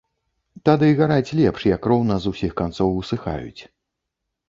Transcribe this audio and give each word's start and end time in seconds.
Тады 0.69 0.89
гараць 1.01 1.35
лепш, 1.41 1.61
як 1.75 1.81
роўна 1.95 2.19
з 2.25 2.35
усіх 2.35 2.51
канцоў 2.65 2.89
усыхаюць. 3.05 3.61